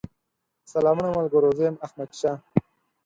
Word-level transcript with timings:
سلامونه 0.73 1.09
ملګرو! 1.17 1.49
زه 1.57 1.63
يم 1.67 1.75
احمدشاه 1.85 2.37